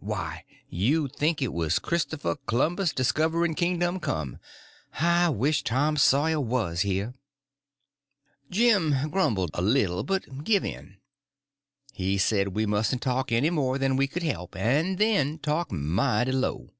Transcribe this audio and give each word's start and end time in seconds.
Why, 0.00 0.46
you'd 0.70 1.14
think 1.16 1.42
it 1.42 1.52
was 1.52 1.78
Christopher 1.78 2.36
C'lumbus 2.48 2.94
discovering 2.94 3.54
Kingdom 3.54 4.00
Come. 4.00 4.38
I 4.98 5.28
wish 5.28 5.62
Tom 5.64 5.98
Sawyer 5.98 6.40
was 6.40 6.80
here." 6.80 7.12
Jim 8.48 8.92
he 8.92 9.08
grumbled 9.10 9.50
a 9.52 9.60
little, 9.60 10.02
but 10.02 10.44
give 10.44 10.64
in. 10.64 10.96
He 11.92 12.16
said 12.16 12.54
we 12.56 12.64
mustn't 12.64 13.02
talk 13.02 13.32
any 13.32 13.50
more 13.50 13.76
than 13.76 13.96
we 13.98 14.06
could 14.06 14.22
help, 14.22 14.56
and 14.56 14.96
then 14.96 15.38
talk 15.38 15.70
mighty 15.70 16.32
low. 16.32 16.70